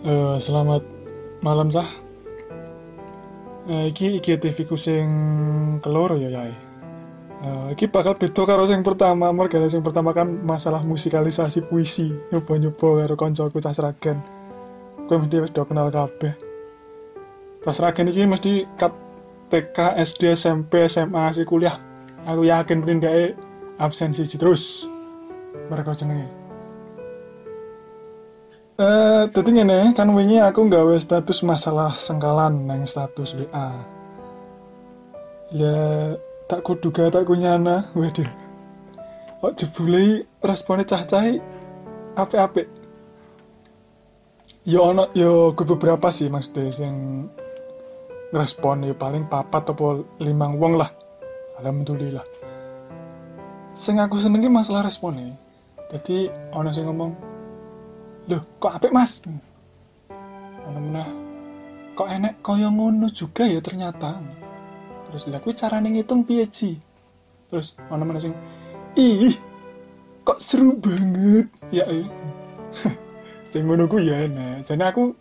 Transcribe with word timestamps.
Eh, 0.00 0.36
selamat 0.40 0.80
malam 1.44 1.68
sah. 1.68 1.84
Eh, 3.68 3.92
iki 3.92 4.16
iki 4.16 4.40
TV 4.40 4.64
ku 4.64 4.72
sing 4.72 5.04
keloro 5.84 6.16
ya 6.16 6.32
yai. 6.32 6.56
Eh, 7.44 7.66
iki 7.76 7.84
bakal 7.84 8.16
beda 8.16 8.48
karo 8.48 8.64
sing 8.64 8.80
pertama, 8.80 9.28
merga 9.28 9.60
sing 9.68 9.84
pertama 9.84 10.16
kan 10.16 10.40
masalah 10.40 10.80
musikalisasi 10.88 11.68
puisi, 11.68 12.16
nyoba-nyoba 12.32 13.04
karo 13.04 13.14
kancaku 13.20 13.60
cah 13.60 13.76
seragen. 13.76 14.24
Kowe 15.04 15.20
mesti 15.20 15.36
wis 15.36 15.52
do 15.52 15.68
kenal 15.68 15.92
kabeh. 15.92 16.32
Cah 17.60 17.74
seragen 17.76 18.08
iki 18.08 18.24
mesti 18.24 18.64
kat 18.80 18.96
TK, 19.52 20.00
SD, 20.00 20.32
SMP, 20.32 20.88
SMA, 20.88 21.28
si 21.36 21.44
kuliah. 21.44 21.76
Aku 22.24 22.48
yakin 22.48 22.80
pindake 22.80 23.36
absen 23.76 24.16
siji 24.16 24.40
terus. 24.40 24.88
Mereka 25.68 25.92
jenenge. 25.92 26.39
Eh, 28.80 29.28
dadi 29.28 29.52
ngene, 29.52 29.92
kan 29.92 30.08
wingi 30.16 30.40
aku 30.40 30.64
nggawe 30.64 30.96
status 30.96 31.44
masalah 31.44 31.92
sengkalan 32.00 32.64
nang 32.64 32.88
status 32.88 33.36
WA. 33.36 33.76
Ya 35.52 35.76
tak 36.48 36.64
kuduga 36.64 37.12
tak 37.12 37.28
kunyana, 37.28 37.92
waduh. 37.92 38.24
Kok 39.44 39.52
jebule 39.52 40.24
responnya 40.40 40.88
cah-cah 40.88 41.28
apik-apik. 42.16 42.72
Ya 44.64 44.80
ono 44.80 45.12
ya 45.12 45.52
gue 45.52 45.66
beberapa 45.76 46.08
sih 46.08 46.32
maksudnya 46.32 46.72
sing 46.72 47.28
ngerespon 48.32 48.88
ya 48.88 48.96
paling 48.96 49.28
papat 49.28 49.76
atau 49.76 50.08
limang 50.24 50.56
wong 50.56 50.80
lah. 50.80 50.88
Alhamdulillah. 51.60 52.24
Sing 53.76 54.00
aku 54.00 54.16
senengi 54.16 54.48
masalah 54.48 54.88
responnya. 54.88 55.36
Jadi 55.92 56.32
ono 56.56 56.72
sing 56.72 56.88
ngomong, 56.88 57.29
loh 58.28 58.42
kok 58.60 58.76
apik 58.76 58.92
mas? 58.92 59.24
Mana 60.68 61.08
kok 61.96 62.08
enek 62.08 62.40
kaya 62.44 62.68
ngono 62.68 63.08
juga 63.08 63.48
ya 63.48 63.60
ternyata. 63.64 64.20
Terus 65.08 65.28
lah 65.28 65.40
kuwi 65.40 65.56
carane 65.56 65.88
ngitung 65.90 66.24
piye 66.24 66.44
terus 67.50 67.74
mana 67.90 68.06
mana 68.06 68.22
sing 68.22 68.36
ih 68.94 69.34
kok 70.22 70.38
seru 70.38 70.76
banget. 70.76 71.50
Ya 71.74 71.84
eh. 71.88 72.06
Sing 73.50 73.66
ngono 73.66 73.90
ku 73.90 73.98
ya 73.98 74.28
enek. 74.28 74.68
Jadi 74.68 74.84
aku 74.84 75.16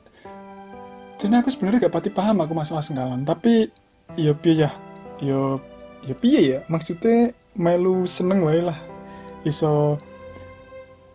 jadi 1.20 1.44
aku 1.44 1.52
sebenarnya 1.52 1.90
gak 1.90 1.96
pati 2.00 2.10
paham 2.14 2.40
aku 2.40 2.56
masalah 2.56 2.80
senggalan 2.80 3.28
tapi 3.28 3.68
ya 4.16 4.32
piye 4.38 4.68
ya? 4.68 4.72
Ya 5.20 5.58
ya 6.06 6.16
piye 6.16 6.42
ya? 6.56 6.60
Maksudnya 6.70 7.34
melu 7.58 8.06
seneng 8.06 8.46
wae 8.46 8.62
lah. 8.62 8.78
Iso 9.44 9.98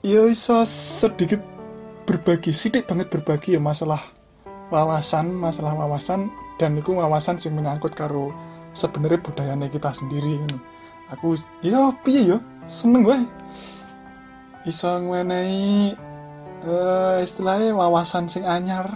ya 0.04 0.28
iso 0.28 0.60
sedikit 0.68 1.53
berbagi 2.04 2.52
sidik 2.52 2.86
banget 2.88 3.08
berbagi 3.08 3.56
ya 3.56 3.60
masalah 3.60 4.00
wawasan 4.68 5.32
masalah 5.32 5.76
wawasan 5.76 6.28
dan 6.60 6.78
itu 6.78 6.94
wawasan 6.94 7.36
sing 7.36 7.56
menyangkut 7.56 7.92
karo 7.96 8.32
sebenarnya 8.76 9.20
budayanya 9.22 9.68
kita 9.70 9.90
sendiri 9.90 10.38
ini. 10.38 10.58
aku 11.12 11.36
ya 11.60 11.92
piye 12.02 12.34
ya? 12.34 12.38
Seneng 12.64 13.04
wae. 13.04 13.22
Iso 14.64 14.88
ngwenehi 14.88 15.92
uh, 16.64 17.20
istilahnya 17.20 17.76
wawasan 17.76 18.24
sing 18.26 18.42
anyar. 18.48 18.88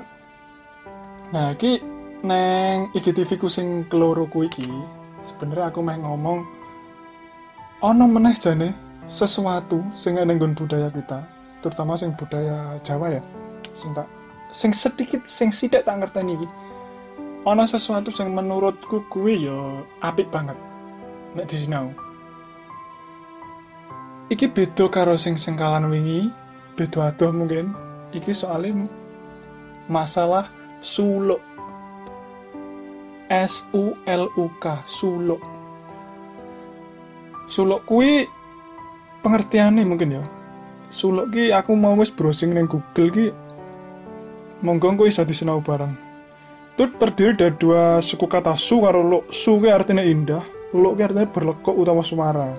Nah 1.30 1.52
iki 1.52 1.84
neng 2.24 2.90
IGTV 2.96 3.38
ku 3.38 3.46
sing 3.46 3.86
keloro 3.86 4.26
ku 4.26 4.42
iki 4.42 4.66
sebenarnya 5.22 5.70
aku 5.70 5.84
meh 5.84 5.98
ngomong 6.02 6.42
ono 7.78 8.04
meneh 8.10 8.34
jane 8.34 8.74
sesuatu 9.06 9.86
sing 9.94 10.18
ana 10.18 10.34
nggon 10.34 10.58
budaya 10.58 10.90
kita 10.90 11.22
terutama 11.60 11.98
sing 11.98 12.14
budaya 12.14 12.78
Jawa 12.86 13.18
ya. 13.18 13.22
Sing 13.74 13.94
tak 13.94 14.06
sing 14.54 14.70
sedikit 14.72 15.26
sing 15.28 15.52
sidak 15.52 15.84
tak 15.84 16.00
ngerti 16.00 16.24
iki. 16.24 16.48
Sesuatu 17.48 18.12
sing 18.12 18.36
menurutku 18.36 19.00
kuwi 19.08 19.48
ya 19.48 19.80
apik 20.04 20.28
banget. 20.28 20.56
Nek 21.32 21.48
disinau. 21.48 21.88
Iki 24.28 24.52
beda 24.52 24.84
karo 24.92 25.16
sing 25.16 25.40
sengkalan 25.40 25.88
wingi 25.88 26.28
beda 26.76 27.08
adoh 27.08 27.32
mungkin. 27.32 27.72
Iki 28.12 28.36
soalnya 28.36 28.84
masalah 29.88 30.52
suluk. 30.84 31.40
S 33.32 33.64
U 33.72 33.96
L 34.04 34.28
U 34.36 34.52
K 34.60 34.84
suluk. 34.84 35.40
Suluk 37.48 37.80
kuwi 37.88 38.28
pengertiannya 39.24 39.88
mungkin 39.88 40.20
ya 40.20 40.24
suluk 40.88 41.32
ki 41.32 41.52
aku 41.52 41.76
mau 41.76 41.96
wis 41.96 42.12
browsing 42.12 42.52
neng 42.56 42.68
Google 42.68 43.10
ki 43.12 43.26
monggo 44.64 44.90
engko 44.90 45.04
iso 45.06 45.22
disinau 45.22 45.62
bareng 45.62 46.08
Tut 46.78 46.94
terdiri 46.94 47.34
dari 47.34 47.54
dua 47.58 47.98
suku 47.98 48.30
kata 48.30 48.54
su 48.54 48.78
karo. 48.78 49.26
Su 49.34 49.58
ki 49.58 49.66
artinya 49.66 49.98
indah, 49.98 50.46
lo 50.78 50.94
ki 50.94 51.10
artinya 51.10 51.26
berlekuk 51.26 51.74
utawa 51.74 52.06
suara. 52.06 52.54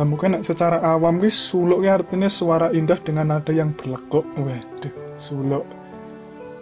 Nah 0.00 0.04
mungkin 0.08 0.40
secara 0.40 0.80
awam 0.80 1.20
ki 1.20 1.28
suluk 1.28 1.84
ki 1.84 1.92
artinya 1.92 2.24
suara 2.24 2.72
indah 2.72 2.96
dengan 3.04 3.36
nada 3.36 3.52
yang 3.52 3.76
berlekuk. 3.76 4.24
Waduh, 4.32 5.20
suluk. 5.20 5.68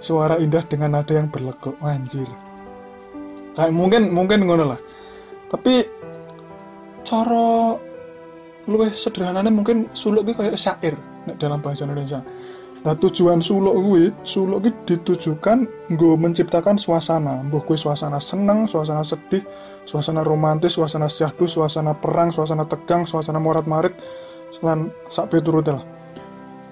Suara 0.02 0.42
indah 0.42 0.66
dengan 0.66 0.98
nada 0.98 1.14
yang 1.14 1.30
berlekuk. 1.30 1.78
Anjir. 1.86 2.26
Kayak 3.54 3.70
mungkin 3.70 4.10
mungkin 4.10 4.50
ngono 4.50 4.74
lah. 4.74 4.80
Tapi 5.46 5.86
cara 7.06 7.78
luwih 8.66 8.90
sederhananya 8.90 9.50
mungkin 9.50 9.86
suluk 9.94 10.26
ki 10.26 10.34
kayak 10.34 10.58
syair 10.58 10.94
dalam 11.38 11.62
bahasa 11.62 11.86
Indonesia. 11.86 12.20
Nah 12.82 12.94
tujuan 12.98 13.42
suluk 13.42 13.74
kuwi, 13.74 14.14
suluk 14.22 14.66
ki 14.66 14.70
ditujukan 14.86 15.90
nggo 15.90 16.18
menciptakan 16.18 16.78
suasana, 16.78 17.42
mbuh 17.46 17.62
kuwi 17.66 17.78
suasana 17.78 18.18
seneng, 18.22 18.66
suasana 18.66 19.02
sedih, 19.02 19.42
suasana 19.86 20.22
romantis, 20.22 20.78
suasana 20.78 21.10
syahdu, 21.10 21.46
suasana 21.46 21.94
perang, 21.94 22.30
suasana 22.30 22.66
tegang, 22.66 23.06
suasana 23.06 23.38
morat-marit, 23.42 23.94
lan 24.62 24.90
sak 25.10 25.34
piturute 25.34 25.74
lah. 25.74 25.84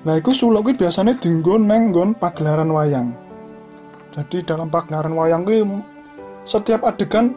Nah, 0.05 0.21
iku 0.21 0.31
suluk 0.31 0.69
biasanya 0.77 1.17
dinggo 1.17 1.57
neng 1.57 1.91
nggon 1.91 2.15
pagelaran 2.21 2.69
wayang. 2.69 3.17
Jadi 4.15 4.47
dalam 4.47 4.71
pagelaran 4.71 5.17
wayang 5.17 5.43
kuwi 5.43 5.65
setiap 6.45 6.85
adegan 6.85 7.35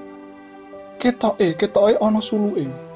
ketoke, 1.01 1.56
ketoke 1.56 1.97
ana 1.97 2.19
suluke. 2.22 2.87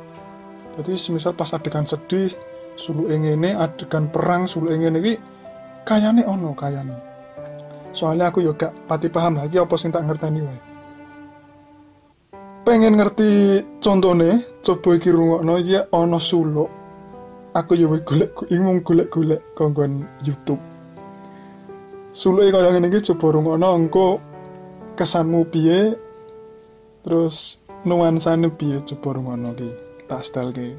Jadi 0.80 0.96
semisal 0.96 1.36
pas 1.36 1.52
adegan 1.52 1.84
sedih, 1.84 2.32
suluke 2.80 3.12
ngene, 3.12 3.60
adegan 3.60 4.08
perang, 4.08 4.48
suluke 4.48 4.80
ngene 4.80 5.04
iki 5.04 5.14
kayane 5.84 6.24
ono 6.24 6.56
kayane. 6.56 6.96
Soalnya 7.92 8.32
aku 8.32 8.40
juga 8.40 8.72
pati 8.88 9.12
paham 9.12 9.44
lagi 9.44 9.60
apa 9.60 9.76
sing 9.76 9.92
tak 9.92 10.08
ngerteni 10.08 10.40
wae. 10.40 10.60
Pengen 12.64 12.96
ngerti 12.96 13.60
contohnya 13.84 14.40
coba 14.64 14.96
iki 14.96 15.12
rungokno 15.12 15.60
iki 15.60 15.76
ono 15.92 16.20
suluk. 16.22 16.70
Aku 17.52 17.76
yo 17.76 17.92
golek 18.08 18.32
ingung 18.48 18.80
golek-golek 18.80 19.44
kongkon 19.60 20.08
YouTube. 20.24 20.62
Suluk 22.16 22.48
kaya 22.48 22.72
ngene 22.72 22.88
iki 22.88 23.12
coba 23.12 23.36
rungokno 23.36 23.68
engko 23.76 24.24
kesanmu 24.96 25.52
piye 25.52 26.00
terus 27.04 27.60
nuansane 27.84 28.48
piye 28.56 28.80
coba 28.88 29.20
rungokno 29.20 29.52
iki 29.60 29.91
tas 30.12 30.28
dalke 30.36 30.76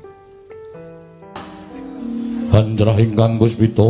ingkang 3.01 3.41
Puspita 3.41 3.89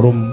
rum 0.00 0.32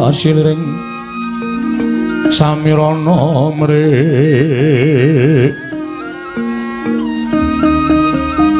kasiring 0.00 0.64
samirana 2.32 3.52
mri 3.60 3.84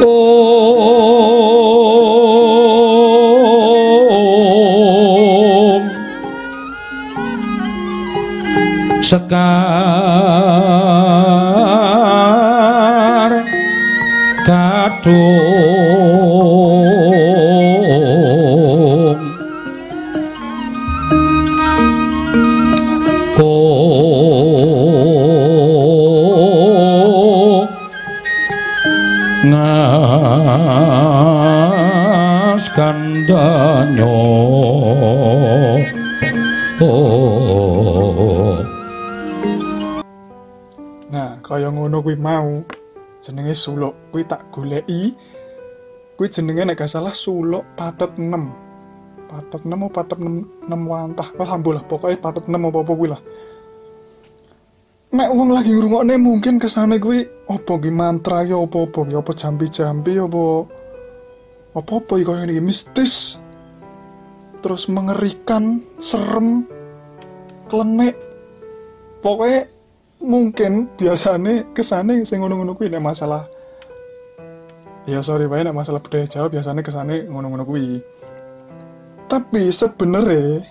oh. 0.04 1.09
Sekar. 9.10 9.42
Kadung. 14.46 15.50
Oh 23.42 24.20
ngas 29.50 29.90
kandanyo 32.76 34.20
oh 36.78 37.49
kaya 41.50 41.66
ngono 41.74 41.98
kuwi 42.06 42.14
mau. 42.14 42.62
Jenenge 43.18 43.58
suluk 43.58 43.98
kuwi 44.14 44.22
tak 44.22 44.46
goleki. 44.54 45.18
Kuwi 46.14 46.30
jenenge 46.30 46.62
nek 46.62 46.78
gak 46.78 46.94
salah 46.94 47.10
suluk 47.10 47.66
patet 47.74 48.14
6 48.14 48.70
patet 49.30 49.62
6 49.62 49.70
apa 49.70 49.86
patet 49.90 50.18
6, 50.18 50.70
6 50.70 50.90
wantah? 50.90 51.28
Alhamdulillah 51.38 51.86
pokoknya 51.90 52.22
patet 52.22 52.46
6 52.46 52.54
apa-apa 52.54 52.92
kuwi 52.94 53.10
lah. 53.10 53.22
Nek 55.10 55.30
wong 55.34 55.50
lagi 55.50 55.74
ngrungokne 55.74 56.14
mungkin 56.22 56.62
kesane 56.62 57.02
kuwi 57.02 57.26
apa 57.50 57.72
ki 57.82 57.90
mantra 57.90 58.46
ya 58.46 58.62
apa-apa 58.62 59.10
ya 59.10 59.18
apa 59.18 59.34
jambi-jambi? 59.34 60.22
Apa-apa 61.74 62.12
iki 62.14 62.26
koyo 62.26 62.46
iki? 62.46 62.62
Mistis. 62.62 63.42
Terus 64.62 64.86
mengerikan 64.86 65.82
serem 65.98 66.68
klenek 67.70 68.14
pokoknya 69.24 69.66
mungkin 70.20 70.92
biasanya 71.00 71.72
kesane 71.72 72.28
sing 72.28 72.44
ngono-ngono 72.44 72.76
kuwi 72.76 72.92
nek 72.92 73.00
masalah 73.00 73.48
ya 75.08 75.24
sorry 75.24 75.48
bae 75.48 75.64
nek 75.64 75.72
masalah 75.72 75.98
budaya 76.04 76.28
Jawa 76.28 76.52
biasanya 76.52 76.84
kesane 76.84 77.24
ngono-ngono 77.26 77.64
kuwi. 77.64 78.04
Tapi 79.26 79.72
sebenarnya 79.72 80.64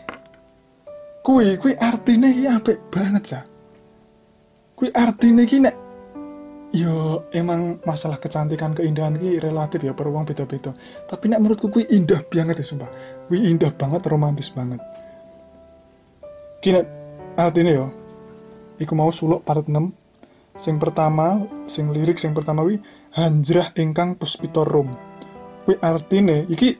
kuwi 1.26 1.58
kuwi 1.58 1.74
artinya 1.82 2.30
iki 2.30 2.46
apik 2.46 2.80
banget 2.94 3.24
ya 3.34 3.42
kuwi 4.78 4.96
artinya 4.96 5.44
iki 5.44 5.60
nek 5.60 5.76
yo 6.70 7.26
emang 7.34 7.82
masalah 7.84 8.22
kecantikan 8.22 8.78
keindahan 8.78 9.18
ki 9.18 9.42
relatif 9.42 9.82
ya 9.82 9.98
per 9.98 10.08
wong 10.08 10.30
beda-beda. 10.30 10.72
Tapi 11.10 11.26
nek 11.34 11.42
menurutku 11.42 11.74
kuwi 11.74 11.90
indah 11.90 12.22
banget 12.30 12.62
ya 12.62 12.66
sumpah. 12.70 12.90
Kuwi 13.28 13.50
indah 13.50 13.74
banget 13.74 14.06
romantis 14.06 14.54
banget. 14.54 14.78
Kini 16.62 16.86
artinya 17.36 17.74
yo 17.74 17.86
iku 18.80 18.96
mau 18.96 19.12
suluk 19.12 19.44
part 19.44 19.68
6 19.68 19.76
sing 20.60 20.76
pertama 20.76 21.40
sing 21.72 21.92
lirik 21.96 22.20
sing 22.20 22.36
pertama 22.36 22.68
wi 22.68 22.80
hanjrah 23.16 23.72
ingkang 23.80 24.20
puspita 24.20 24.68
rum. 24.68 24.92
Kuwi 25.64 25.80
artine 25.80 26.44
iki 26.52 26.76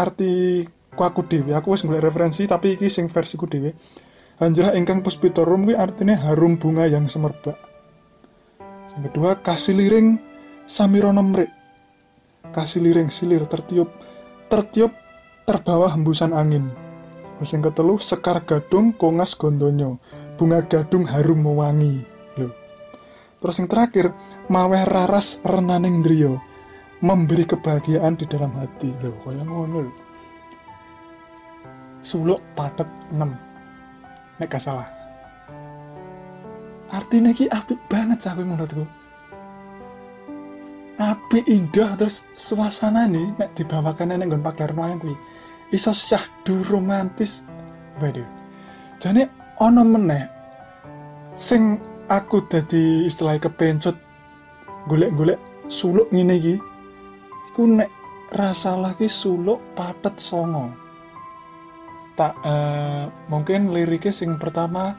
arti 0.00 0.64
ku 0.96 1.02
aku 1.04 1.28
dhewe. 1.28 1.52
Aku 1.52 1.76
wis 1.76 1.84
golek 1.84 2.08
referensi 2.08 2.48
tapi 2.48 2.80
iki 2.80 2.88
sing 2.88 3.12
versiku 3.12 3.44
dhewe. 3.44 3.76
Hanjrah 4.40 4.72
ingkang 4.78 5.04
puspita 5.04 5.44
rum 5.44 5.68
kuwi 5.68 5.76
artine 5.76 6.16
harum 6.16 6.56
bunga 6.56 6.88
yang 6.88 7.04
semerbak. 7.04 7.56
Yang 8.96 9.12
kedua 9.12 9.38
kasih 9.44 9.76
liring 9.76 10.16
samirono 10.64 11.20
mrik. 11.20 11.52
Kasih 12.56 12.80
liring 12.80 13.12
silir 13.12 13.44
tertiup 13.44 13.92
tertiup 14.48 14.96
terbawa 15.44 15.92
hembusan 15.92 16.32
angin. 16.32 16.72
Yang 17.38 17.70
ketelu 17.70 17.94
sekar 18.02 18.42
gadung 18.42 18.90
kongas 18.96 19.38
gondonyo 19.38 20.00
bunga 20.38 20.62
gadung 20.62 21.02
harum 21.02 21.42
mewangi. 21.42 22.06
Loh 22.38 22.54
terus 23.38 23.58
yang 23.62 23.70
terakhir 23.70 24.10
maweh 24.50 24.82
raras 24.86 25.38
renaning 25.46 26.02
drio 26.02 26.42
memberi 27.02 27.46
kebahagiaan 27.46 28.18
di 28.18 28.26
dalam 28.26 28.54
hati. 28.54 28.90
Loh 29.02 29.14
kaya 29.26 29.42
ngono 29.42 29.90
suluk 32.02 32.38
patet 32.54 32.86
6 33.10 33.26
nek 34.38 34.48
gak 34.48 34.62
salah. 34.62 34.86
Artinya 36.88 37.36
ki 37.36 37.50
apik 37.52 37.76
banget 37.90 38.22
sampe 38.22 38.46
menurutku. 38.46 38.86
Apik 40.98 41.46
indah 41.46 41.94
terus 41.94 42.26
suasana 42.34 43.06
nih 43.06 43.28
nek 43.38 43.54
dibawakan 43.54 44.14
nek 44.14 44.30
nggon 44.30 44.42
pageran 44.42 44.78
wayang 44.78 44.98
kuwi 45.02 45.14
iso 45.70 45.92
syahdu 45.92 46.64
romantis 46.66 47.44
waduh. 48.00 48.26
Jane 48.98 49.30
ana 49.58 49.82
meneh 49.82 50.24
sing 51.34 51.82
aku 52.10 52.42
dadi 52.46 53.06
istilahnya 53.06 53.50
kepencut 53.50 53.94
golek-golek 54.86 55.38
suluk 55.68 56.08
ngene 56.14 56.38
iki 56.40 56.54
iku 57.52 57.62
nek 57.68 57.90
rasa 58.38 58.76
lagi 58.78 59.10
suluk 59.10 59.60
patet 59.74 60.14
songo. 60.20 60.70
Tak 62.18 62.34
eh, 62.42 63.06
mungkin 63.30 63.70
liriknya 63.70 64.10
sing 64.10 64.38
pertama 64.38 64.94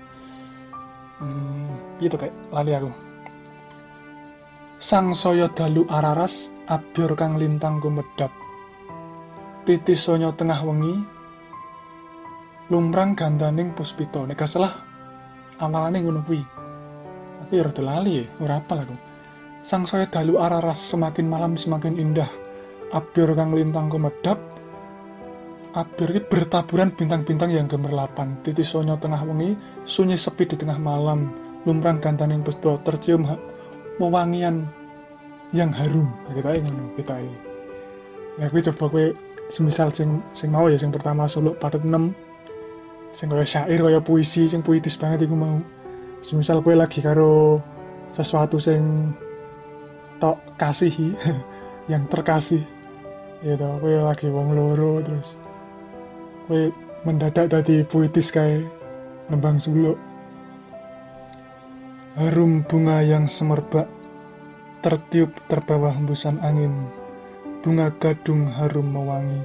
hmm, 1.19 1.99
gitu 1.99 2.15
kayak 2.15 2.35
lali 2.51 2.71
aku. 2.75 2.91
Sang 4.79 5.11
soyo 5.11 5.51
dalu 5.51 5.83
araras 5.91 6.47
abyor 6.71 7.11
kang 7.19 7.35
lintang 7.35 7.83
gumedap 7.83 8.31
titis 9.67 10.07
sonyo 10.07 10.31
tengah 10.31 10.63
wengi 10.63 11.03
lumrang 12.69 13.17
gandaning 13.17 13.73
puspito 13.73 14.25
nek 14.25 14.41
salah 14.45 14.73
awalane 15.57 16.05
ngono 16.05 16.21
kuwi 16.25 16.41
tapi 17.43 17.59
ya 17.59 17.65
rada 17.65 17.81
lali 17.81 18.21
ya 18.21 18.23
ora 18.39 18.61
aku 18.61 18.95
sang 19.65 19.83
soyo 19.83 20.05
dalu 20.07 20.37
araras 20.37 20.79
semakin 20.79 21.25
malam 21.27 21.57
semakin 21.57 21.97
indah 21.97 22.29
abyor 22.93 23.33
kang 23.33 23.51
lintang 23.51 23.89
gumedap 23.89 24.37
Abir 25.77 26.09
ini 26.09 26.25
bertaburan 26.25 26.89
bintang-bintang 26.97 27.53
yang 27.53 27.69
gemerlapan. 27.69 28.33
Titis 28.41 28.73
sonyo 28.73 28.97
tengah 28.97 29.21
wengi, 29.21 29.53
sunyi 29.85 30.17
sepi 30.17 30.49
di 30.49 30.57
tengah 30.57 30.81
malam. 30.81 31.29
Lumrang 31.69 32.01
gantaning 32.01 32.41
puspito 32.41 32.81
tercium 32.81 33.29
wewangian 34.01 34.65
yang 35.53 35.69
harum. 35.69 36.09
Nah, 36.25 36.33
kita 36.33 36.57
ini 36.57 36.73
ngono, 36.73 36.89
kita 36.97 37.21
ini. 37.21 37.37
Ya 38.41 38.49
gue 38.49 38.61
coba 38.65 38.83
gue 38.89 39.05
semisal 39.53 39.93
sing 39.93 40.25
sing 40.33 40.49
mau 40.49 40.65
ya 40.65 40.77
sing 40.79 40.89
pertama 40.89 41.29
suluk 41.29 41.61
padet 41.61 41.85
6 41.85 41.93
sing 43.09 43.27
kaya 43.29 43.45
syair 43.45 43.81
kaya 43.81 43.99
puisi 44.01 44.45
sing 44.45 44.61
puitis 44.61 44.97
banget 44.97 45.25
iku 45.25 45.35
mau. 45.35 45.57
Semisal 46.19 46.59
gue 46.61 46.75
lagi 46.75 46.99
karo 46.99 47.63
sesuatu 48.11 48.59
sing 48.59 49.13
tok 50.19 50.37
kasihi 50.59 51.15
yang 51.91 52.05
terkasih 52.11 52.65
tau 53.39 53.79
gue 53.79 54.03
lagi 54.03 54.27
wong 54.27 54.51
loro 54.51 54.99
terus 54.99 55.39
gue 56.51 56.75
mendadak 57.07 57.47
tadi 57.47 57.87
puitis 57.87 58.29
kayak 58.35 58.67
nembang 59.31 59.57
suluk. 59.61 59.95
Harum 62.19 62.67
bunga 62.67 62.99
yang 63.05 63.31
semerbak 63.31 63.87
tertiup 64.83 65.31
terbawa 65.47 65.95
hembusan 65.95 66.35
angin. 66.43 66.89
Bunga 67.63 67.91
gadung 67.95 68.47
harum 68.47 68.91
mewangi 68.91 69.43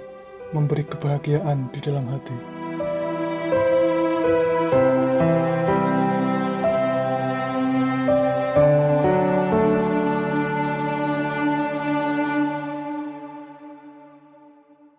memberi 0.55 0.87
kebahagiaan 0.87 1.71
di 1.75 1.79
dalam 1.83 2.07
hati 2.07 2.64